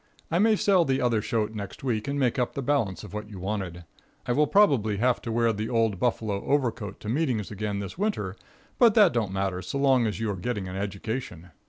[0.31, 3.29] I may sell the other shote next week and make up the balance of what
[3.29, 3.85] you wanted.
[4.25, 8.35] I will probably have to wear the old buffalo overcoat to meetings again this winter,
[8.79, 11.51] but that don't matter so long as you are getting an education.